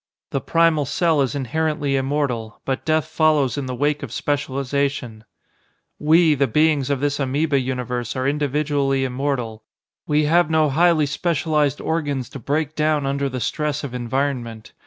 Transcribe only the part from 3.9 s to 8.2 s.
of specialization. "We, the beings of this amoeba universe,